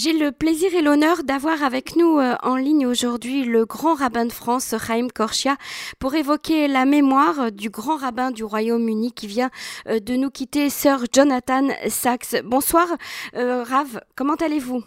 J'ai 0.00 0.12
le 0.12 0.30
plaisir 0.30 0.72
et 0.74 0.80
l'honneur 0.80 1.24
d'avoir 1.24 1.64
avec 1.64 1.96
nous 1.96 2.20
euh, 2.20 2.36
en 2.44 2.54
ligne 2.54 2.86
aujourd'hui 2.86 3.42
le 3.42 3.64
grand 3.64 3.94
rabbin 3.94 4.26
de 4.26 4.32
France, 4.32 4.72
Chaim 4.78 5.08
Korchia, 5.12 5.56
pour 5.98 6.14
évoquer 6.14 6.68
la 6.68 6.84
mémoire 6.84 7.50
du 7.50 7.68
grand 7.68 7.96
rabbin 7.96 8.30
du 8.30 8.44
Royaume-Uni 8.44 9.10
qui 9.10 9.26
vient 9.26 9.50
euh, 9.88 9.98
de 9.98 10.14
nous 10.14 10.30
quitter, 10.30 10.70
Sir 10.70 10.98
Jonathan 11.12 11.66
Sachs. 11.88 12.40
Bonsoir, 12.44 12.86
euh, 13.34 13.64
Rav, 13.64 14.00
comment 14.14 14.36
allez-vous? 14.36 14.84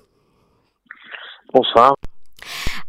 Bonsoir. 1.53 1.97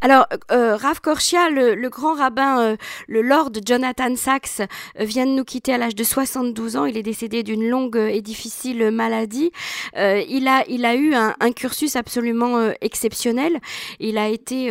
Alors, 0.04 0.26
euh, 0.50 0.74
Rav 0.74 1.00
Korchia, 1.00 1.48
le, 1.48 1.88
grand 1.88 2.14
rabbin, 2.14 2.60
euh, 2.60 2.76
le 3.06 3.22
Lord 3.22 3.52
Jonathan 3.64 4.16
Sachs, 4.16 4.58
euh, 4.58 5.04
vient 5.04 5.26
de 5.26 5.30
nous 5.30 5.44
quitter 5.44 5.72
à 5.72 5.78
l'âge 5.78 5.94
de 5.94 6.02
72 6.02 6.76
ans. 6.76 6.86
Il 6.86 6.96
est 6.96 7.04
décédé 7.04 7.44
d'une 7.44 7.68
longue 7.68 7.96
et 7.96 8.20
difficile 8.20 8.90
maladie. 8.90 9.52
il, 9.94 10.48
a, 10.48 10.64
il 10.68 10.84
a 10.84 10.96
eu 10.96 11.14
un, 11.14 11.52
cursus 11.54 11.94
absolument 11.94 12.72
exceptionnel. 12.80 13.60
Il 14.00 14.18
a 14.18 14.28
été 14.28 14.70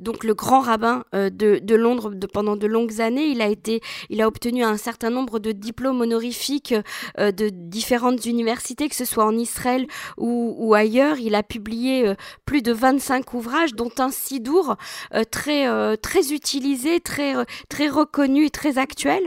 donc 0.00 0.24
le 0.24 0.34
grand 0.34 0.60
rabbin 0.60 1.04
de, 1.12 1.74
Londres 1.76 2.12
pendant 2.32 2.56
de 2.56 2.66
longues 2.66 3.00
années. 3.00 3.26
Il 3.26 3.42
a, 3.42 3.48
été, 3.48 3.80
il 4.10 4.22
a 4.22 4.26
obtenu 4.26 4.64
un 4.64 4.76
certain 4.76 5.10
nombre 5.10 5.38
de 5.38 5.52
diplômes 5.52 6.00
honorifiques 6.00 6.74
de 7.18 7.48
différentes 7.48 8.26
universités, 8.26 8.88
que 8.88 8.96
ce 8.96 9.04
soit 9.04 9.24
en 9.24 9.36
Israël 9.36 9.86
ou, 10.16 10.56
ou 10.58 10.74
ailleurs. 10.74 11.18
Il 11.20 11.36
a 11.36 11.44
publié 11.44 12.12
plus 12.44 12.62
de 12.62 12.72
25 12.72 13.34
ouvrages, 13.34 13.74
dont 13.74 13.92
un 13.98 14.10
Sidour 14.10 14.63
euh, 14.70 15.24
très 15.24 15.68
euh, 15.68 15.96
très 15.96 16.32
utilisé, 16.32 17.00
très 17.00 17.36
euh, 17.36 17.44
très 17.68 17.88
reconnu 17.88 18.46
et 18.46 18.50
très 18.50 18.78
actuel. 18.78 19.22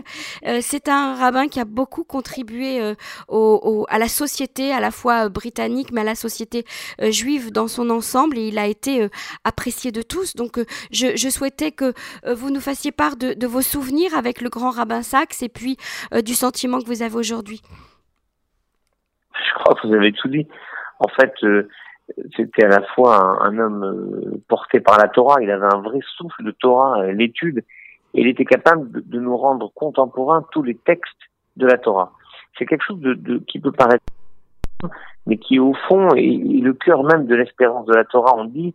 c'est 0.61 0.87
un 0.87 1.15
rabbin 1.15 1.47
qui 1.47 1.59
a 1.59 1.65
beaucoup 1.65 2.03
contribué 2.03 2.81
à 3.29 3.99
la 3.99 4.07
société, 4.07 4.71
à 4.71 4.79
la 4.79 4.91
fois 4.91 5.29
britannique, 5.29 5.91
mais 5.91 6.01
à 6.01 6.03
la 6.03 6.15
société 6.15 6.65
juive 7.09 7.51
dans 7.51 7.67
son 7.67 7.89
ensemble, 7.89 8.37
et 8.37 8.47
il 8.47 8.57
a 8.57 8.67
été 8.67 9.07
apprécié 9.43 9.91
de 9.91 10.01
tous. 10.01 10.35
Donc, 10.35 10.59
je, 10.91 11.29
souhaitais 11.29 11.71
que 11.71 11.93
vous 12.25 12.49
nous 12.49 12.61
fassiez 12.61 12.91
part 12.91 13.15
de, 13.17 13.33
de, 13.33 13.47
vos 13.47 13.61
souvenirs 13.61 14.15
avec 14.17 14.41
le 14.41 14.49
grand 14.49 14.71
rabbin 14.71 15.01
Sachs 15.01 15.41
et 15.41 15.49
puis 15.49 15.77
du 16.23 16.33
sentiment 16.33 16.79
que 16.79 16.85
vous 16.85 17.01
avez 17.01 17.15
aujourd'hui. 17.15 17.61
Je 19.33 19.53
crois 19.59 19.75
que 19.75 19.87
vous 19.87 19.93
avez 19.93 20.11
tout 20.13 20.29
dit. 20.29 20.47
En 20.99 21.07
fait, 21.09 21.33
c'était 22.35 22.65
à 22.65 22.69
la 22.69 22.81
fois 22.93 23.43
un, 23.43 23.57
homme 23.57 23.83
euh, 23.83 24.41
porté 24.47 24.79
par 24.79 24.97
la 24.97 25.07
Torah, 25.07 25.41
il 25.41 25.51
avait 25.51 25.73
un 25.73 25.81
vrai 25.81 25.99
souffle 26.17 26.43
de 26.43 26.51
Torah, 26.51 27.01
euh, 27.01 27.11
l'étude, 27.11 27.59
et 28.13 28.21
il 28.21 28.27
était 28.27 28.45
capable 28.45 28.89
de, 28.91 29.19
nous 29.19 29.35
rendre 29.35 29.71
contemporains 29.73 30.45
tous 30.51 30.63
les 30.63 30.75
textes 30.75 31.15
de 31.57 31.65
la 31.65 31.77
Torah. 31.77 32.13
C'est 32.57 32.65
quelque 32.65 32.83
chose 32.83 32.99
de, 32.99 33.37
qui 33.47 33.59
peut 33.59 33.71
paraître, 33.71 34.03
mais 35.25 35.37
qui 35.37 35.59
au 35.59 35.73
fond 35.87 36.09
est, 36.15 36.61
le 36.61 36.73
cœur 36.73 37.03
même 37.03 37.25
de 37.25 37.35
l'espérance 37.35 37.85
de 37.85 37.93
la 37.93 38.05
Torah. 38.05 38.35
On 38.37 38.45
dit 38.45 38.73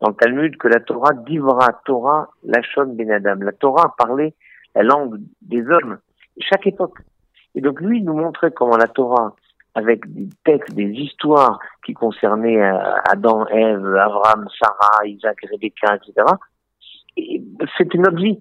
dans 0.00 0.08
le 0.08 0.14
Talmud 0.14 0.56
que 0.56 0.68
la 0.68 0.80
Torah 0.80 1.12
divra 1.12 1.80
Torah 1.84 2.30
lachon 2.44 2.86
ben 2.94 3.10
Adam. 3.10 3.36
La 3.40 3.52
Torah 3.52 3.94
parlait 3.98 4.34
la 4.74 4.82
langue 4.82 5.20
des 5.42 5.66
hommes, 5.68 5.98
chaque 6.38 6.66
époque. 6.66 6.98
Et 7.54 7.60
donc 7.60 7.80
lui 7.80 8.02
nous 8.02 8.14
montrait 8.14 8.52
comment 8.52 8.76
la 8.76 8.86
Torah 8.86 9.34
avec 9.74 10.10
des 10.12 10.28
textes, 10.44 10.74
des 10.74 10.90
histoires 10.90 11.58
qui 11.84 11.94
concernaient 11.94 12.60
euh, 12.60 12.78
Adam, 13.10 13.46
Ève, 13.46 13.96
Abraham, 13.96 14.48
Sarah, 14.60 15.06
Isaac, 15.06 15.38
Rebecca, 15.50 15.96
etc. 15.96 16.26
C'était 17.76 17.98
notre 17.98 18.16
vie 18.16 18.40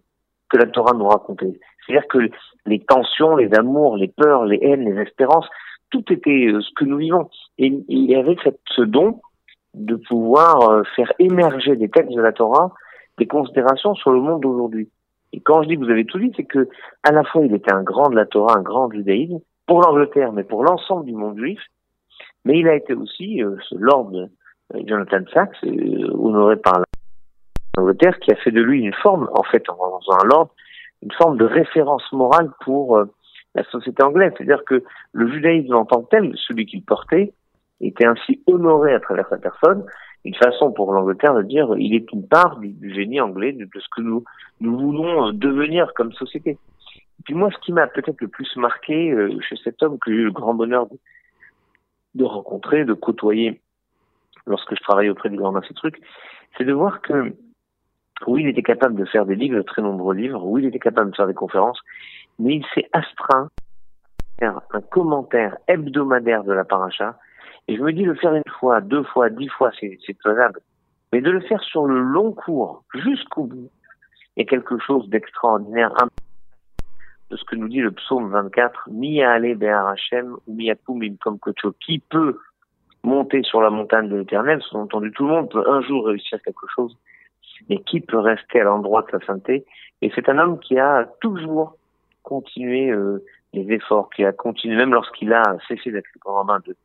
que 0.50 0.58
la 0.58 0.66
Torah 0.68 0.94
nous 0.94 1.08
racontait. 1.08 1.60
C'est-à-dire 1.86 2.08
que 2.08 2.20
les 2.66 2.80
tensions, 2.80 3.36
les 3.36 3.54
amours, 3.54 3.98
les 3.98 4.08
peurs, 4.08 4.46
les 4.46 4.60
haines, 4.62 4.86
les 4.86 5.02
espérances, 5.02 5.48
tout 5.92 6.04
était 6.12 6.48
euh, 6.48 6.62
ce 6.62 6.70
que 6.76 6.86
nous 6.86 6.98
vivons. 6.98 7.30
Et 7.58 7.68
il 7.88 8.10
y 8.10 8.16
avait 8.16 8.38
ce 8.76 8.82
don 8.82 9.22
de 9.74 9.96
pouvoir 9.96 10.70
euh, 10.70 10.84
faire 10.96 11.12
émerger 11.20 11.76
des 11.76 11.90
textes 11.90 12.14
de 12.14 12.22
la 12.22 12.32
Torah 12.32 12.74
des 13.20 13.28
considérations 13.28 13.94
sur 13.96 14.12
le 14.12 14.22
monde 14.22 14.42
d'aujourd'hui. 14.42 14.90
Et 15.34 15.42
quand 15.42 15.62
je 15.62 15.68
dis 15.68 15.76
que 15.76 15.84
vous 15.84 15.92
avez 15.92 16.06
tout 16.06 16.18
dit, 16.18 16.32
c'est 16.36 16.46
que 16.46 16.70
à 17.04 17.12
la 17.12 17.24
fois 17.24 17.46
il 17.46 17.54
était 17.54 17.74
un 17.74 17.84
grand 17.84 18.10
de 18.10 18.16
la 18.16 18.26
Torah, 18.26 18.58
un 18.58 18.64
grand 18.64 18.90
judaïsme, 18.90 19.40
pour 19.70 19.82
l'Angleterre, 19.82 20.34
mais 20.34 20.44
pour 20.44 20.64
l'ensemble 20.64 21.06
du 21.06 21.14
monde 21.14 21.38
juif. 21.38 21.60
Mais 22.44 22.58
il 22.58 22.68
a 22.68 22.74
été 22.74 22.96
aussi 22.96 23.44
euh, 23.44 23.56
ce 23.70 23.76
Lord 23.76 24.12
euh, 24.16 24.80
Jonathan 24.88 25.20
Sachs, 25.32 25.64
euh, 25.64 26.10
honoré 26.18 26.56
par 26.56 26.82
l'Angleterre, 27.78 28.18
qui 28.20 28.32
a 28.32 28.36
fait 28.38 28.50
de 28.50 28.62
lui 28.62 28.82
une 28.82 28.94
forme, 28.96 29.30
en 29.32 29.44
fait, 29.44 29.70
en 29.70 30.00
faisant 30.00 30.18
un 30.24 30.28
Lord, 30.28 30.50
une 31.04 31.12
forme 31.12 31.38
de 31.38 31.46
référence 31.46 32.04
morale 32.12 32.50
pour 32.66 33.00
la 33.54 33.64
société 33.66 34.02
anglaise. 34.02 34.34
C'est-à-dire 34.36 34.64
que 34.66 34.84
le 35.12 35.32
judaïsme 35.32 35.76
en 35.76 35.86
tant 35.86 36.02
que 36.02 36.10
tel, 36.10 36.34
celui 36.48 36.66
qu'il 36.66 36.84
portait, 36.84 37.32
était 37.80 38.08
ainsi 38.08 38.42
honoré 38.48 38.96
à 38.96 39.00
travers 39.00 39.30
sa 39.30 39.38
personne, 39.38 39.86
une 40.26 40.36
façon 40.36 40.72
pour 40.72 40.92
l'Angleterre 40.94 41.36
de 41.36 41.44
dire 41.44 41.70
il 41.78 41.94
est 41.94 42.12
une 42.12 42.28
part 42.28 42.58
du, 42.58 42.94
génie 42.94 43.22
anglais, 43.22 43.54
de, 43.54 43.66
de, 43.66 43.80
ce 43.80 43.88
que 43.96 44.02
nous, 44.02 44.24
nous 44.62 44.78
voulons 44.78 45.32
devenir 45.32 45.94
comme 45.94 46.12
société. 46.14 46.58
Puis 47.26 47.34
moi, 47.34 47.50
ce 47.52 47.58
qui 47.60 47.74
m'a 47.74 47.88
peut-être 47.88 48.22
le 48.22 48.28
plus 48.28 48.56
marqué 48.56 49.12
euh, 49.12 49.40
chez 49.42 49.56
cet 49.64 49.84
homme 49.84 50.00
que 50.00 50.12
j'ai 50.12 50.18
eu 50.18 50.26
le 50.26 50.32
grand 50.32 50.54
bonheur 50.54 50.88
de, 52.16 52.24
rencontrer, 52.24 52.86
de 52.86 52.94
côtoyer 52.94 53.62
lorsque 54.48 54.76
je 54.76 54.82
travaillais 54.82 55.10
auprès 55.10 55.30
du 55.30 55.38
grand 55.38 55.52
maître 55.52 55.74
truc, 55.74 56.02
c'est 56.58 56.64
de 56.64 56.74
voir 56.74 57.02
que 57.02 57.36
oui, 58.28 58.42
il 58.44 58.48
était 58.50 58.64
capable 58.64 58.96
de 58.96 59.06
faire 59.06 59.26
des 59.26 59.36
livres, 59.36 59.58
de 59.58 59.62
très 59.62 59.82
nombreux 59.82 60.16
livres, 60.16 60.44
oui, 60.44 60.64
il 60.64 60.68
était 60.68 60.80
capable 60.80 61.12
de 61.12 61.16
faire 61.16 61.28
des 61.28 61.34
conférences, 61.34 61.80
mais 62.38 62.56
il 62.56 62.66
s'est 62.74 62.90
astreint 62.94 63.48
à 63.48 64.40
faire 64.40 64.62
un 64.72 64.82
commentaire 64.82 65.58
hebdomadaire 65.68 66.44
de 66.44 66.54
la 66.54 66.66
paracha. 66.66 67.18
Et 67.68 67.78
je 67.78 67.82
me 67.82 67.94
dis, 67.94 68.04
le 68.04 68.16
faire 68.16 68.34
une 68.34 68.52
fois, 68.60 68.82
deux 68.82 69.04
fois, 69.04 69.30
dix 69.30 69.48
fois, 69.50 69.72
c'est 69.80 70.00
faisable. 70.24 70.60
Mais 71.14 71.22
de 71.22 71.30
le 71.30 71.42
faire 71.42 71.62
sur 71.62 71.86
le 71.86 72.00
long 72.00 72.34
cours, 72.34 72.84
jusqu'au 72.94 73.44
bout, 73.44 73.70
est 74.38 74.46
quelque 74.46 74.80
chose 74.80 75.08
d'extraordinaire 75.10 75.94
de 77.30 77.38
ce 77.38 77.44
que 77.44 77.56
nous 77.56 77.68
dit 77.68 77.82
le 77.82 77.92
psaume 77.92 78.30
24, 78.32 78.90
Mi 78.92 79.22
ale 79.22 79.58
Hashem 79.64 80.36
ou 80.48 80.56
Mi 80.56 81.18
comme 81.18 81.40
kocho, 81.40 81.74
qui 81.80 82.00
peut 82.00 82.38
monter 83.04 83.44
sur 83.44 83.62
la 83.62 83.70
montagne 83.70 84.10
de 84.10 84.18
l'éternel, 84.18 84.62
sous-entendu 84.62 85.12
tout 85.12 85.26
le 85.26 85.34
monde 85.34 85.52
peut 85.52 85.64
un 85.68 85.82
jour 85.82 86.08
réussir 86.08 86.42
quelque 86.42 86.66
chose, 86.76 86.98
mais 87.70 87.78
qui 87.78 88.00
peut 88.02 88.20
rester 88.20 88.62
à 88.62 88.64
l'endroit 88.64 89.04
de 89.04 89.12
sa 89.12 89.26
sainteté? 89.26 89.66
Et 90.02 90.12
c'est 90.16 90.28
un 90.30 90.38
homme 90.40 90.60
qui 90.60 90.78
a 90.80 91.08
toujours 91.22 91.76
continué 92.24 92.90
euh, 92.90 93.24
les 93.54 93.72
efforts, 93.74 94.10
qui 94.10 94.26
a 94.26 94.32
continué, 94.32 94.76
même 94.76 94.94
lorsqu'il 94.94 95.34
a 95.34 95.58
cessé 95.68 95.92
d'être 95.92 96.08
le 96.14 96.20
grand 96.20 96.36
rabbin 96.36 96.60
de, 96.66 96.76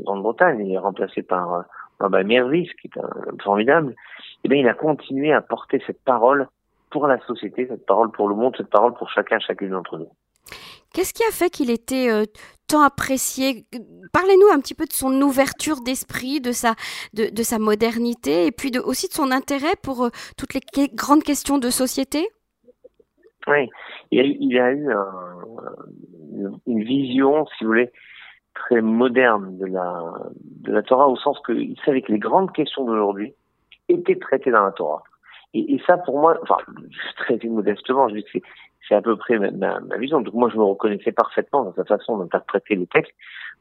Grande-Bretagne, 0.00 0.64
il 0.64 0.72
est 0.72 0.78
remplacé 0.78 1.22
par 1.22 1.54
euh, 1.54 1.62
Rabbi 1.98 2.24
Mervis, 2.24 2.70
qui 2.80 2.86
est 2.86 3.00
un, 3.00 3.36
formidable, 3.42 3.90
et 3.90 3.94
eh 4.44 4.48
bien 4.48 4.58
il 4.58 4.68
a 4.68 4.74
continué 4.74 5.32
à 5.32 5.40
porter 5.40 5.82
cette 5.88 6.02
parole 6.04 6.46
pour 6.90 7.06
la 7.06 7.18
société, 7.26 7.66
cette 7.68 7.86
parole 7.86 8.10
pour 8.10 8.28
le 8.28 8.34
monde, 8.34 8.54
cette 8.56 8.70
parole 8.70 8.94
pour 8.94 9.10
chacun, 9.10 9.38
chacune 9.38 9.70
d'entre 9.70 9.98
nous. 9.98 10.10
Qu'est-ce 10.94 11.12
qui 11.12 11.22
a 11.24 11.30
fait 11.30 11.50
qu'il 11.50 11.70
était 11.70 12.10
euh, 12.10 12.24
tant 12.66 12.82
apprécié? 12.82 13.66
Parlez-nous 14.12 14.48
un 14.52 14.58
petit 14.58 14.74
peu 14.74 14.86
de 14.86 14.92
son 14.92 15.12
ouverture 15.20 15.82
d'esprit, 15.82 16.40
de 16.40 16.52
sa, 16.52 16.74
de, 17.12 17.42
sa 17.42 17.58
modernité 17.58 18.46
et 18.46 18.52
puis 18.52 18.70
de, 18.70 18.80
aussi 18.80 19.08
de 19.08 19.12
son 19.12 19.30
intérêt 19.30 19.74
pour 19.82 20.04
euh, 20.04 20.08
toutes 20.36 20.54
les 20.54 20.88
grandes 20.88 21.22
questions 21.22 21.58
de 21.58 21.70
société? 21.70 22.28
Oui, 23.46 23.68
il 24.10 24.58
a, 24.58 24.72
eu 24.72 24.88
une 26.66 26.82
vision, 26.84 27.46
si 27.46 27.64
vous 27.64 27.68
voulez, 27.68 27.90
très 28.54 28.80
moderne 28.80 29.56
de 29.58 29.66
la, 29.66 30.02
de 30.62 30.72
la 30.72 30.82
Torah, 30.82 31.08
au 31.08 31.16
sens 31.16 31.38
qu'il 31.46 31.78
savait 31.84 32.02
que 32.02 32.12
les 32.12 32.18
grandes 32.18 32.52
questions 32.52 32.84
d'aujourd'hui 32.84 33.34
étaient 33.88 34.18
traitées 34.18 34.50
dans 34.50 34.64
la 34.64 34.72
Torah. 34.72 35.02
Et, 35.54 35.74
et, 35.74 35.82
ça, 35.86 35.96
pour 35.98 36.18
moi, 36.20 36.38
enfin, 36.42 36.56
très 37.16 37.38
modestement, 37.44 38.08
je 38.08 38.16
dis 38.16 38.24
que 38.24 38.38
c'est 38.88 38.94
à 38.94 39.02
peu 39.02 39.16
près 39.16 39.38
ma, 39.38 39.80
ma, 39.80 39.96
vision. 39.96 40.20
Donc 40.20 40.34
moi, 40.34 40.50
je 40.52 40.56
me 40.56 40.64
reconnaissais 40.64 41.12
parfaitement 41.12 41.64
dans 41.64 41.74
sa 41.74 41.84
façon 41.84 42.18
d'interpréter 42.18 42.74
les 42.74 42.86
textes 42.86 43.14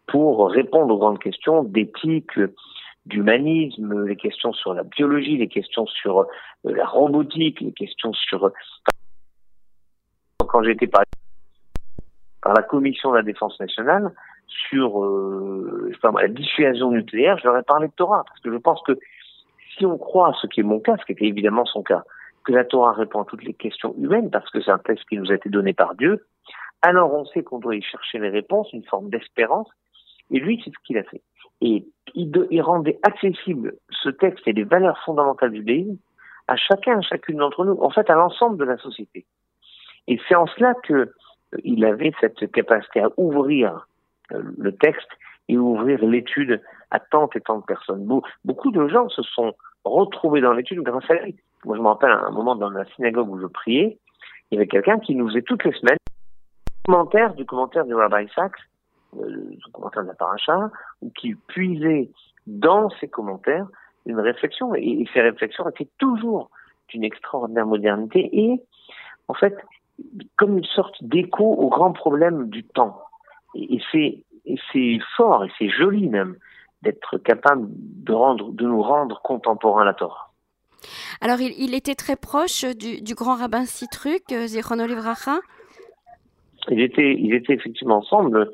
pour 0.07 0.49
répondre 0.49 0.93
aux 0.93 0.97
grandes 0.97 1.19
questions 1.19 1.63
d'éthique, 1.63 2.39
d'humanisme, 3.05 4.05
les 4.05 4.15
questions 4.15 4.53
sur 4.53 4.73
la 4.73 4.83
biologie, 4.83 5.37
les 5.37 5.47
questions 5.47 5.85
sur 5.85 6.21
euh, 6.21 6.25
la 6.63 6.85
robotique, 6.85 7.61
les 7.61 7.73
questions 7.73 8.13
sur... 8.13 8.51
Quand 10.39 10.63
j'ai 10.63 10.71
été 10.71 10.87
par, 10.87 11.03
la 12.45 12.63
Commission 12.63 13.11
de 13.11 13.17
la 13.17 13.23
Défense 13.23 13.59
nationale 13.59 14.13
sur 14.47 15.03
euh, 15.03 15.91
je 15.91 16.21
la 16.21 16.27
dissuasion 16.29 16.91
nucléaire, 16.91 17.37
je 17.37 17.47
leur 17.47 17.57
ai 17.57 17.63
parlé 17.63 17.87
de 17.87 17.93
Torah, 17.93 18.23
parce 18.25 18.39
que 18.39 18.51
je 18.51 18.57
pense 18.57 18.81
que 18.83 18.97
si 19.77 19.85
on 19.85 19.97
croit, 19.97 20.33
ce 20.41 20.47
qui 20.47 20.61
est 20.61 20.63
mon 20.63 20.79
cas, 20.79 20.97
ce 20.97 21.05
qui 21.05 21.13
était 21.13 21.25
évidemment 21.25 21.65
son 21.65 21.83
cas, 21.83 22.03
que 22.43 22.51
la 22.51 22.65
Torah 22.65 22.93
répond 22.93 23.21
à 23.21 23.25
toutes 23.25 23.43
les 23.43 23.53
questions 23.53 23.93
humaines, 23.97 24.29
parce 24.29 24.49
que 24.49 24.61
c'est 24.61 24.71
un 24.71 24.77
texte 24.79 25.07
qui 25.09 25.17
nous 25.17 25.31
a 25.31 25.35
été 25.35 25.49
donné 25.49 25.73
par 25.73 25.95
Dieu, 25.95 26.25
alors 26.81 27.13
on 27.13 27.25
sait 27.25 27.43
qu'on 27.43 27.59
doit 27.59 27.75
y 27.75 27.81
chercher 27.81 28.19
les 28.19 28.29
réponses, 28.29 28.71
une 28.73 28.85
forme 28.85 29.09
d'espérance, 29.09 29.67
et 30.31 30.39
lui, 30.39 30.61
c'est 30.63 30.71
ce 30.71 30.77
qu'il 30.85 30.97
a 30.97 31.03
fait. 31.03 31.21
Et 31.61 31.85
il, 32.13 32.61
rendait 32.61 32.99
accessible 33.03 33.73
ce 33.89 34.09
texte 34.09 34.47
et 34.47 34.53
les 34.53 34.63
valeurs 34.63 34.99
fondamentales 35.05 35.51
du 35.51 35.59
judaïsme 35.59 35.97
à 36.47 36.55
chacun, 36.55 36.99
à 36.99 37.01
chacune 37.01 37.37
d'entre 37.37 37.65
nous, 37.65 37.77
en 37.81 37.89
fait 37.89 38.09
à 38.09 38.15
l'ensemble 38.15 38.57
de 38.57 38.63
la 38.63 38.77
société. 38.77 39.25
Et 40.07 40.19
c'est 40.27 40.35
en 40.35 40.47
cela 40.47 40.73
que 40.83 40.93
euh, 40.93 41.11
il 41.63 41.83
avait 41.85 42.13
cette 42.21 42.51
capacité 42.51 43.01
à 43.01 43.09
ouvrir 43.17 43.87
euh, 44.31 44.41
le 44.57 44.75
texte 44.75 45.09
et 45.49 45.57
ouvrir 45.57 46.03
l'étude 46.05 46.61
à 46.91 46.99
tant 46.99 47.29
et 47.35 47.41
tant 47.41 47.59
de 47.59 47.63
personnes. 47.63 48.07
Beaucoup 48.45 48.71
de 48.71 48.87
gens 48.87 49.09
se 49.09 49.21
sont 49.21 49.53
retrouvés 49.83 50.41
dans 50.41 50.53
l'étude 50.53 50.81
grâce 50.81 51.09
à 51.09 51.15
lui. 51.15 51.35
Moi, 51.65 51.75
je 51.75 51.81
me 51.81 51.87
rappelle 51.87 52.11
à 52.11 52.25
un 52.25 52.31
moment 52.31 52.55
dans 52.55 52.69
la 52.69 52.85
synagogue 52.95 53.29
où 53.29 53.39
je 53.39 53.47
priais, 53.47 53.97
il 54.49 54.55
y 54.55 54.57
avait 54.57 54.67
quelqu'un 54.67 54.99
qui 54.99 55.15
nous 55.15 55.27
faisait 55.27 55.41
toutes 55.41 55.63
les 55.65 55.73
semaines 55.73 55.97
commentaire 56.87 57.33
du 57.33 57.45
commentaire 57.45 57.85
du 57.85 57.93
Rabbi 57.93 58.29
Sachs, 58.33 58.53
euh, 59.17 59.25
le 59.27 59.71
commentaire 59.73 60.03
de 60.03 60.07
la 60.07 60.13
paracha, 60.13 60.71
ou 61.01 61.09
qui 61.09 61.35
puisait 61.47 62.09
dans 62.47 62.89
ses 63.01 63.09
commentaires 63.09 63.67
une 64.05 64.19
réflexion, 64.21 64.73
et, 64.73 65.05
ces 65.13 65.21
réflexions 65.21 65.67
étaient 65.69 65.89
toujours 65.97 66.49
d'une 66.87 67.03
extraordinaire 67.03 67.65
modernité, 67.65 68.29
et 68.31 68.63
en 69.27 69.33
fait, 69.33 69.53
comme 70.37 70.57
une 70.57 70.63
sorte 70.63 70.95
d'écho 71.03 71.43
aux 71.43 71.69
grands 71.69 71.91
problèmes 71.91 72.49
du 72.49 72.63
temps. 72.63 73.01
Et 73.55 73.79
c'est 73.91 74.99
fort 75.17 75.43
et 75.43 75.51
c'est 75.57 75.69
joli 75.69 76.07
même 76.07 76.37
d'être 76.81 77.17
capable 77.17 77.67
de 77.69 78.13
rendre 78.13 78.51
de 78.51 78.65
nous 78.65 78.81
rendre 78.81 79.21
contemporains 79.21 79.85
la 79.85 79.93
Torah. 79.93 80.31
Alors 81.21 81.39
il, 81.41 81.53
il 81.57 81.73
était 81.73 81.95
très 81.95 82.15
proche 82.15 82.63
du, 82.65 83.01
du 83.01 83.15
grand 83.15 83.35
rabbin 83.35 83.65
Citruc, 83.65 84.23
euh, 84.31 84.47
Zichron 84.47 84.79
Olivracha. 84.79 85.39
Ils 86.69 86.81
étaient 86.81 87.15
ils 87.17 87.33
étaient 87.33 87.53
effectivement 87.53 87.97
ensemble. 87.97 88.51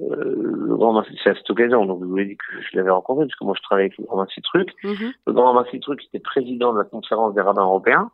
Euh, 0.00 0.34
le 0.68 0.76
grand 0.76 1.02
c'est 1.24 1.30
à 1.30 1.34
cette 1.34 1.50
occasion, 1.50 1.84
donc 1.86 2.00
je 2.02 2.06
vous 2.06 2.18
ai 2.18 2.24
dit 2.24 2.36
que 2.36 2.60
je 2.60 2.76
l'avais 2.76 2.90
rencontré, 2.90 3.26
parce 3.26 3.36
que 3.36 3.44
moi 3.44 3.54
je 3.56 3.62
travaille 3.62 3.86
avec 3.86 3.98
le 3.98 4.04
grand 4.04 4.28
Citruc. 4.28 4.70
Mm 4.84 5.10
Le 5.26 5.32
grand 5.32 5.52
rabbin 5.52 5.68
Citruc 5.70 6.04
était 6.04 6.20
président 6.20 6.72
de 6.72 6.78
la 6.78 6.84
conférence 6.84 7.34
des 7.34 7.40
rabbins 7.40 7.64
européens. 7.64 8.10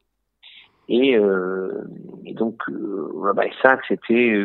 Et, 0.88 1.16
euh, 1.18 1.84
et 2.24 2.32
donc, 2.32 2.62
euh, 2.70 3.10
Rabbi 3.20 3.50
Sachs 3.60 3.90
était 3.90 4.42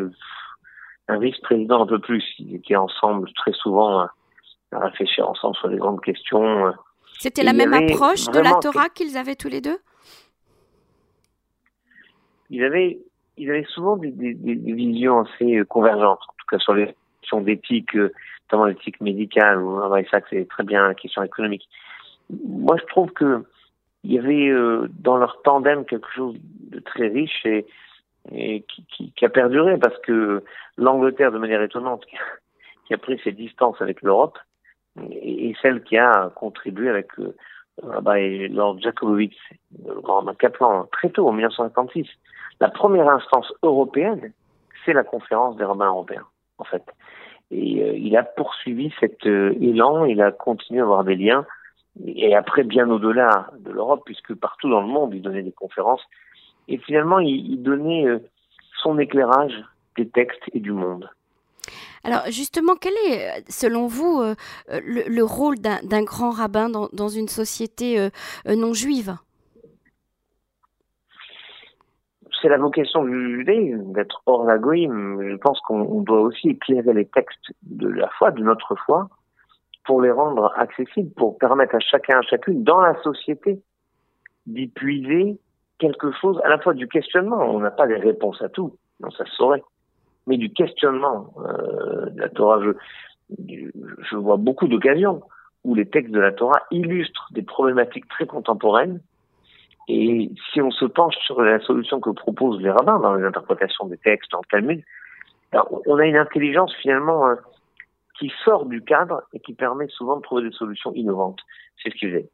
un 1.07 1.17
vice-président 1.17 1.83
un 1.83 1.85
peu 1.85 1.99
plus. 1.99 2.23
Ils 2.39 2.55
étaient 2.55 2.75
ensemble 2.75 3.31
très 3.33 3.53
souvent 3.53 4.07
à, 4.73 4.79
réfléchir 4.79 5.29
ensemble 5.29 5.55
sur 5.55 5.67
les 5.67 5.77
grandes 5.77 6.01
questions. 6.01 6.67
Euh. 6.67 6.71
C'était 7.19 7.43
la 7.43 7.53
même 7.53 7.73
approche 7.73 8.25
de 8.25 8.39
la 8.39 8.53
Torah 8.61 8.89
qu'ils 8.89 9.17
avaient 9.17 9.35
tous 9.35 9.49
les 9.49 9.61
deux? 9.61 9.77
Ils 12.49 12.63
avaient, 12.63 12.99
ils 13.37 13.49
avaient 13.49 13.65
souvent 13.65 13.97
des, 13.97 14.11
des, 14.11 14.33
des, 14.33 14.73
visions 14.73 15.21
assez 15.21 15.63
convergentes, 15.69 16.19
en 16.27 16.33
tout 16.37 16.45
cas 16.49 16.59
sur 16.59 16.73
les 16.73 16.93
questions 17.21 17.41
d'éthique, 17.41 17.95
notamment 17.95 18.65
l'éthique 18.65 18.99
médicale, 19.01 19.63
Rabbi 19.63 20.07
Sachs 20.09 20.25
c'est 20.29 20.47
très 20.47 20.63
bien 20.63 20.87
la 20.87 20.93
question 20.93 21.23
économique. 21.23 21.67
Moi, 22.29 22.77
je 22.79 22.85
trouve 22.85 23.11
que 23.11 23.43
il 24.03 24.13
y 24.13 24.19
avait 24.19 24.49
euh, 24.49 24.87
dans 24.99 25.17
leur 25.17 25.41
tandem 25.43 25.85
quelque 25.85 26.09
chose 26.13 26.35
de 26.69 26.79
très 26.79 27.07
riche 27.07 27.45
et, 27.45 27.65
et 28.31 28.63
qui, 28.63 28.85
qui, 28.85 29.11
qui, 29.13 29.25
a 29.25 29.29
perduré 29.29 29.77
parce 29.77 29.97
que 29.99 30.43
l'Angleterre, 30.77 31.31
de 31.31 31.37
manière 31.37 31.61
étonnante, 31.61 32.05
qui 32.85 32.93
a 32.93 32.97
pris 32.97 33.19
ses 33.23 33.31
distances 33.31 33.81
avec 33.81 34.01
l'Europe, 34.01 34.37
et, 35.01 35.55
celle 35.61 35.83
qui 35.83 35.97
a 35.97 36.31
contribué 36.35 36.89
avec 36.89 37.07
euh, 37.19 37.33
bah, 38.01 38.19
Lord 38.19 38.79
Jacobowitz, 38.79 39.35
le 39.85 39.99
grand 40.01 40.25
Kaplan, 40.35 40.87
très 40.91 41.09
tôt, 41.09 41.27
en 41.27 41.33
1956. 41.33 42.07
La 42.59 42.69
première 42.69 43.09
instance 43.09 43.51
européenne, 43.63 44.31
c'est 44.85 44.93
la 44.93 45.03
conférence 45.03 45.57
des 45.57 45.63
rabbins 45.63 45.87
européens, 45.87 46.25
en 46.57 46.63
fait. 46.63 46.83
Et 47.51 47.83
euh, 47.83 47.97
il 47.97 48.15
a 48.17 48.23
poursuivi 48.23 48.93
cet 48.99 49.25
euh, 49.25 49.53
élan, 49.61 50.05
il 50.05 50.21
a 50.21 50.31
continué 50.31 50.79
à 50.81 50.83
avoir 50.83 51.03
des 51.03 51.15
liens 51.15 51.45
et 52.05 52.35
après 52.35 52.63
bien 52.63 52.89
au-delà 52.89 53.51
de 53.59 53.71
l'Europe, 53.71 54.01
puisque 54.05 54.33
partout 54.33 54.69
dans 54.69 54.81
le 54.81 54.87
monde, 54.87 55.13
il 55.13 55.21
donnait 55.21 55.43
des 55.43 55.51
conférences. 55.51 56.01
Et 56.67 56.77
finalement, 56.77 57.19
il, 57.19 57.61
donnait 57.61 58.07
euh, 58.07 58.19
son 58.81 58.97
éclairage 58.97 59.53
des 59.97 60.07
textes 60.07 60.43
et 60.53 60.59
du 60.59 60.71
monde. 60.71 61.09
Alors 62.03 62.23
justement, 62.29 62.73
quel 62.79 62.93
est, 63.07 63.49
selon 63.49 63.87
vous, 63.87 64.21
euh, 64.21 64.35
le, 64.67 65.23
rôle 65.23 65.55
d'un 65.59 66.03
grand 66.03 66.31
rabbin 66.31 66.69
dans, 66.69 67.07
une 67.07 67.29
société 67.29 67.99
euh, 67.99 68.09
non 68.45 68.73
juive? 68.73 69.15
C'est 72.41 72.49
la 72.49 72.57
vocation 72.57 73.05
du 73.05 73.37
judaïsme, 73.37 73.93
d'être 73.93 74.21
hors 74.25 74.43
la 74.43 74.57
Je 74.57 75.37
pense 75.37 75.61
qu'on 75.61 76.01
doit 76.01 76.19
aussi 76.19 76.49
éclairer 76.49 76.93
les 76.93 77.05
textes 77.05 77.53
de 77.61 77.87
la 77.87 78.09
foi, 78.17 78.31
de 78.31 78.43
notre 78.43 78.75
foi, 78.85 79.07
pour 79.85 80.01
les 80.01 80.11
rendre 80.11 80.51
accessibles, 80.57 81.13
pour 81.13 81.37
permettre 81.37 81.75
à 81.75 81.79
chacun, 81.79 82.19
à 82.19 82.21
chacune, 82.21 82.63
dans 82.63 82.81
la 82.81 83.01
société, 83.01 83.61
d'y 84.45 84.67
puiser 84.67 85.39
quelque 85.79 86.11
chose, 86.19 86.41
à 86.43 86.49
la 86.49 86.59
fois 86.59 86.73
du 86.73 86.89
questionnement. 86.89 87.39
On 87.49 87.59
n'a 87.59 87.71
pas 87.71 87.85
les 87.85 87.95
réponses 87.95 88.41
à 88.41 88.49
tout, 88.49 88.77
non, 88.99 89.09
ça 89.11 89.25
se 89.25 89.31
saurait, 89.35 89.63
mais 90.27 90.37
du 90.37 90.51
questionnement 90.51 91.33
euh, 91.37 92.09
de 92.09 92.19
la 92.19 92.29
Torah. 92.29 92.61
Je, 92.63 92.71
je 94.09 94.15
vois 94.15 94.37
beaucoup 94.37 94.67
d'occasions 94.67 95.21
où 95.63 95.75
les 95.75 95.85
textes 95.85 96.11
de 96.11 96.19
la 96.19 96.31
Torah 96.31 96.59
illustrent 96.71 97.27
des 97.31 97.41
problématiques 97.41 98.07
très 98.09 98.25
contemporaines. 98.25 99.01
Et 99.87 100.31
si 100.51 100.61
on 100.61 100.71
se 100.71 100.85
penche 100.85 101.15
sur 101.25 101.41
la 101.41 101.59
solution 101.59 101.99
que 101.99 102.09
proposent 102.09 102.61
les 102.61 102.69
rabbins 102.69 102.99
dans 102.99 103.15
les 103.15 103.23
interprétations 103.23 103.85
des 103.85 103.97
textes 103.97 104.31
le 104.33 104.39
Talmud, 104.49 104.83
on 105.85 105.97
a 105.97 106.05
une 106.05 106.15
intelligence 106.17 106.73
finalement 106.81 107.27
hein, 107.27 107.37
qui 108.17 108.31
sort 108.43 108.65
du 108.65 108.81
cadre 108.81 109.23
et 109.33 109.39
qui 109.39 109.53
permet 109.53 109.87
souvent 109.89 110.17
de 110.17 110.21
trouver 110.21 110.43
des 110.43 110.55
solutions 110.55 110.93
innovantes. 110.93 111.39
C'est 111.81 111.89
ce 111.91 111.95
qu'il 111.95 112.15
est. 112.15 112.29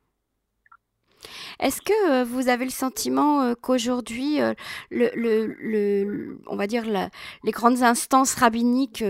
Est-ce 1.60 1.82
que 1.82 2.10
euh, 2.10 2.24
vous 2.24 2.48
avez 2.48 2.64
le 2.64 2.72
sentiment 2.72 3.42
euh, 3.42 3.54
qu'aujourd'hui, 3.60 4.42
euh, 4.42 4.54
le, 4.92 5.12
le, 5.14 6.40
on 6.48 6.56
va 6.56 6.68
dire 6.68 6.86
les 7.44 7.52
grandes 7.52 7.84
instances 7.84 8.34
rabbiniques 8.36 9.04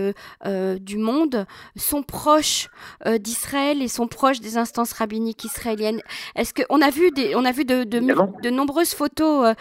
du 0.44 0.98
monde 0.98 1.46
sont 1.76 2.02
proches 2.02 2.68
d'Israël 3.18 3.82
et 3.82 3.88
sont 3.88 4.08
proches 4.08 4.40
des 4.40 4.56
instances 4.56 4.92
rabbiniques 4.92 5.44
israéliennes? 5.44 6.00
Est-ce 6.34 6.52
que 6.52 6.62
on 6.70 6.80
a 6.80 6.90
vu 6.90 7.10
des, 7.10 7.34
on 7.34 7.44
a 7.44 7.52
vu 7.52 7.64
de, 7.64 7.84
de, 7.84 8.50
nombreuses 8.50 8.94
photos 8.94 9.54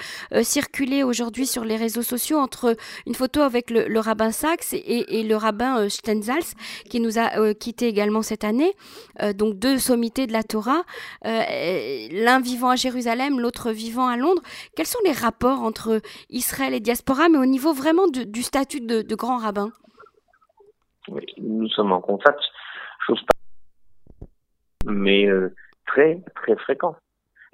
circuler 0.44 1.04
aujourd'hui 1.04 1.46
sur 1.46 1.64
les 1.64 1.76
réseaux 1.76 2.02
sociaux 2.02 2.38
entre 2.38 2.76
une 3.06 3.16
photo 3.16 3.42
avec 3.42 3.70
le, 3.70 4.00
rabbin 4.00 4.32
Sachs 4.32 4.74
et, 4.74 5.20
et, 5.20 5.24
le 5.24 5.36
rabbin 5.36 5.88
Stenzals 5.90 6.56
qui 6.90 7.00
nous 7.00 7.20
a 7.20 7.54
quitté 7.54 7.88
également 7.88 8.22
cette 8.22 8.44
année, 8.44 8.74
donc 9.36 9.58
deux 9.60 9.78
sommités 9.78 10.28
de 10.28 10.34
la 10.34 10.44
Torah, 10.44 10.84
l'un 11.24 12.40
vivant 12.40 12.70
à 12.70 12.79
Jérusalem, 12.80 13.40
l'autre 13.40 13.72
vivant 13.72 14.08
à 14.08 14.18
Londres. 14.18 14.42
Quels 14.76 14.88
sont 14.88 15.00
les 15.06 15.12
rapports 15.12 15.62
entre 15.62 16.02
Israël 16.30 16.74
et 16.74 16.80
diaspora, 16.80 17.30
mais 17.30 17.38
au 17.38 17.46
niveau 17.46 17.74
vraiment 17.74 18.08
du 18.08 18.42
statut 18.42 18.82
de, 18.82 19.16
grand 19.16 19.38
rabbin? 19.38 19.72
Nous 21.38 21.68
sommes 21.70 21.92
en 21.92 22.02
contact, 22.02 22.40
chose 23.06 23.22
pas, 23.26 24.28
mais 24.86 25.26
euh, 25.28 25.54
très 25.86 26.22
très 26.36 26.56
fréquent. 26.56 26.96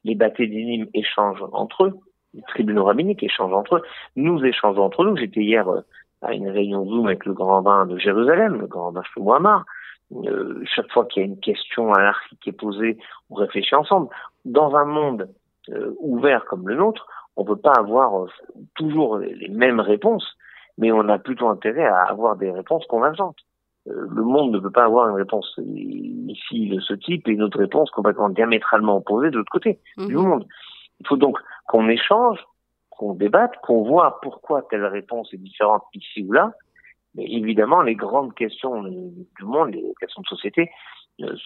Les 0.04 0.16
bâtés 0.16 0.50
échangent 0.94 1.46
entre 1.53 1.86
eux, 1.86 1.94
les 2.34 2.41
tribunaux 2.44 2.84
rabbiniques 2.84 3.24
échangent 3.24 3.53
entre 3.53 3.77
eux, 3.77 3.82
nous 4.15 4.44
échangeons 4.44 4.84
entre 4.84 5.03
nous. 5.03 5.15
J'étais 5.17 5.41
hier 5.41 5.67
euh, 5.70 5.82
à 6.22 6.34
une 6.34 6.50
réunion 6.50 6.86
Zoom 6.86 7.08
avec 7.08 7.25
le 7.25 7.34
grand 7.34 7.55
rabbin 7.55 7.86
de 7.86 7.98
Jérusalem, 7.98 8.60
le 8.60 8.67
grand 8.67 8.86
rabbin 8.86 9.03
Shlomo 9.03 9.34
Amar. 9.34 9.65
Euh, 10.14 10.62
chaque 10.66 10.92
fois 10.92 11.06
qu'il 11.06 11.24
y 11.24 11.26
a 11.26 11.28
une 11.28 11.40
question 11.40 11.92
à 11.94 12.02
l'archi 12.02 12.38
qui 12.38 12.50
est 12.50 12.54
posée, 12.54 12.98
on 13.30 13.36
réfléchit 13.36 13.76
ensemble 13.76 14.08
dans 14.46 14.76
un 14.76 14.86
monde 14.86 15.30
euh, 15.70 15.96
ouvert 16.00 16.46
comme 16.46 16.68
le 16.68 16.76
nôtre, 16.76 17.08
on 17.36 17.44
ne 17.44 17.48
peut 17.48 17.56
pas 17.58 17.74
avoir 17.78 18.24
euh, 18.24 18.28
toujours 18.76 19.18
les 19.18 19.50
mêmes 19.50 19.80
réponses, 19.80 20.38
mais 20.78 20.92
on 20.92 21.10
a 21.10 21.18
plutôt 21.18 21.48
intérêt 21.48 21.86
à 21.86 22.04
avoir 22.04 22.36
des 22.36 22.52
réponses 22.52 22.86
convergentes. 22.86 23.40
Euh, 23.88 24.08
le 24.10 24.24
monde 24.24 24.52
ne 24.52 24.60
peut 24.60 24.72
pas 24.72 24.86
avoir 24.86 25.10
une 25.10 25.16
réponse 25.16 25.60
ici 25.60 26.70
de 26.70 26.80
ce 26.80 26.94
type 26.94 27.28
et 27.28 27.32
une 27.32 27.44
autre 27.44 27.60
réponse 27.60 27.90
complètement 27.92 28.30
diamétralement 28.30 28.98
opposée 28.98 29.30
de 29.30 29.38
l'autre 29.38 29.52
côté 29.52 29.80
du 29.98 30.16
mhm. 30.16 30.28
monde. 30.28 30.48
Il 31.00 31.08
faut 31.08 31.18
donc 31.18 31.38
qu'on 31.68 31.90
échange, 31.90 32.40
qu'on 32.90 33.14
débatte, 33.14 33.56
qu'on 33.64 33.84
voit 33.84 34.20
pourquoi 34.22 34.64
telle 34.70 34.86
réponse 34.86 35.34
est 35.34 35.38
différente 35.38 35.84
ici 35.94 36.26
ou 36.28 36.32
là. 36.32 36.52
Mais 37.15 37.25
évidemment, 37.25 37.81
les 37.81 37.95
grandes 37.95 38.34
questions 38.34 38.84
du 38.84 39.43
monde, 39.43 39.74
les 39.74 39.93
questions 40.00 40.22
de 40.22 40.27
société, 40.27 40.69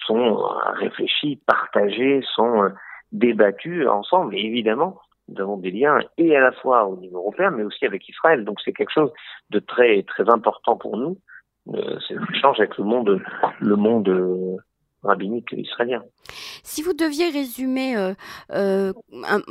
sont 0.05 0.35
réfléchies, 0.79 1.39
partagées, 1.45 2.21
sont 2.35 2.71
débattu 3.11 3.87
ensemble. 3.87 4.35
Et 4.35 4.39
évidemment, 4.39 4.99
nous 5.27 5.41
avons 5.41 5.57
des 5.57 5.71
liens 5.71 5.99
et 6.17 6.35
à 6.35 6.41
la 6.41 6.51
fois 6.51 6.85
au 6.85 6.97
niveau 6.97 7.17
européen, 7.17 7.51
mais 7.51 7.63
aussi 7.63 7.85
avec 7.85 8.07
Israël. 8.07 8.45
Donc 8.45 8.59
c'est 8.63 8.73
quelque 8.73 8.93
chose 8.93 9.11
de 9.49 9.59
très 9.59 10.03
très 10.03 10.29
important 10.29 10.75
pour 10.75 10.97
nous. 10.97 11.17
Euh, 11.73 11.97
c'est 12.07 12.15
l'échange 12.31 12.59
avec 12.59 12.77
le 12.77 12.83
monde, 12.83 13.21
le 13.59 13.75
monde 13.75 14.09
euh, 14.09 14.57
rabbinique 15.03 15.51
israélien. 15.51 16.03
Si 16.63 16.81
vous 16.81 16.93
deviez 16.93 17.29
résumer, 17.29 17.95
euh, 17.95 18.13
euh 18.51 18.93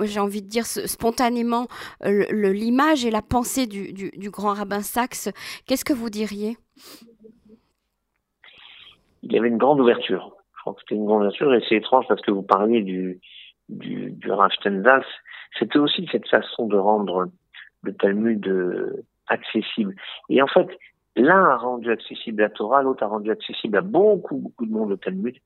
j'ai 0.03 0.21
envie 0.21 0.43
de 0.43 0.49
dire 0.49 0.67
spontanément, 0.67 1.67
l'image 2.03 3.05
et 3.05 3.11
la 3.11 3.23
pensée 3.23 3.67
du, 3.67 3.93
du, 3.93 4.11
du 4.11 4.31
grand 4.31 4.55
rabbin 4.55 4.81
Sachs, 4.81 5.33
qu'est-ce 5.67 5.85
que 5.85 5.93
vous 5.93 6.11
diriez? 6.11 6.57
Il 9.23 9.33
y 9.33 9.39
avait 9.39 9.49
une 9.49 9.59
grande 9.59 9.81
ouverture. 9.81 10.35
Je 10.57 10.61
crois 10.61 10.75
que 10.75 10.81
c'était 10.81 10.95
une 10.95 11.07
grande 11.07 11.23
ouverture 11.23 11.53
et 11.55 11.63
c'est 11.69 11.77
étrange 11.77 12.07
parce 12.09 12.23
que 12.23 12.31
vous 12.31 12.43
parliez 12.43 12.83
du, 12.83 13.21
du, 13.69 14.11
du 14.13 14.31
c'était 15.59 15.79
aussi 15.79 16.07
cette 16.11 16.29
façon 16.29 16.67
de 16.67 16.77
rendre 16.77 17.29
le 17.83 17.95
Talmud 17.95 18.47
euh, 18.47 19.05
accessible. 19.29 19.95
Et 20.29 20.43
en 20.43 20.47
fait, 20.47 20.69
l'un 21.23 21.45
a 21.45 21.57
rendu 21.57 21.91
accessible 21.91 22.43
la 22.43 22.51
Torah, 22.51 22.83
l'autre 22.83 23.03
a 23.03 23.07
rendu 23.07 23.31
accessible 23.31 23.79
à 23.79 23.81
beaucoup, 23.81 24.37
beaucoup 24.37 24.67
de 24.67 24.73
monde 24.73 24.91
le 24.91 24.97
Talmud. 24.97 25.37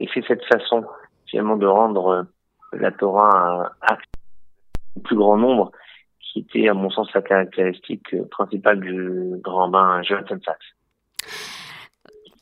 Et 0.00 0.08
c'est 0.12 0.24
cette 0.26 0.44
façon, 0.44 0.84
finalement, 1.26 1.56
de 1.56 1.66
rendre 1.66 2.08
euh, 2.08 2.22
la 2.72 2.90
Torah 2.92 3.72
au 4.96 5.00
plus 5.00 5.16
grand 5.16 5.36
nombre 5.36 5.72
qui 6.20 6.40
était, 6.40 6.68
à 6.68 6.74
mon 6.74 6.90
sens, 6.90 7.12
la 7.14 7.22
caractéristique 7.22 8.12
euh, 8.14 8.24
principale 8.30 8.80
du 8.80 9.40
grand 9.42 9.64
rabbin 9.64 10.02
Jonathan 10.02 10.36
Sachs. 10.44 10.76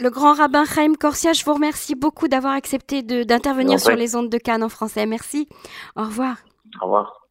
Le 0.01 0.11
grand 0.11 0.35
rabbin 0.35 0.65
Chaim 0.65 0.95
Corsia, 0.99 1.33
je 1.33 1.45
vous 1.45 1.55
remercie 1.55 1.95
beaucoup 1.95 2.27
d'avoir 2.27 2.55
accepté 2.55 3.03
d'intervenir 3.03 3.79
sur 3.79 3.95
les 3.95 4.17
ondes 4.17 4.29
de 4.29 4.39
Cannes 4.39 4.65
en 4.65 4.69
français. 4.69 5.07
Merci. 5.07 5.49
Au 5.95 6.03
revoir. 6.03 6.39
Au 6.81 6.87
revoir. 6.87 7.24